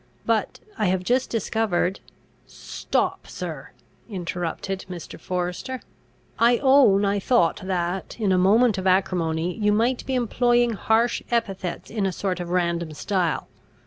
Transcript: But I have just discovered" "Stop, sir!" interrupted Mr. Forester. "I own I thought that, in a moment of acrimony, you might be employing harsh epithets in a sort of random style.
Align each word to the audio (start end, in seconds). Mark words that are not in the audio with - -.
But 0.25 0.59
I 0.79 0.87
have 0.87 1.03
just 1.03 1.29
discovered" 1.29 1.99
"Stop, 2.47 3.27
sir!" 3.27 3.69
interrupted 4.09 4.83
Mr. 4.89 5.19
Forester. 5.19 5.79
"I 6.39 6.57
own 6.57 7.05
I 7.05 7.19
thought 7.19 7.61
that, 7.63 8.19
in 8.19 8.31
a 8.31 8.37
moment 8.39 8.79
of 8.79 8.87
acrimony, 8.87 9.53
you 9.55 9.71
might 9.71 10.03
be 10.07 10.15
employing 10.15 10.71
harsh 10.73 11.21
epithets 11.29 11.91
in 11.91 12.07
a 12.07 12.11
sort 12.11 12.39
of 12.39 12.49
random 12.49 12.93
style. 12.93 13.47